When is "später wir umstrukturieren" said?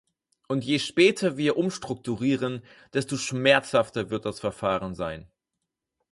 0.79-2.63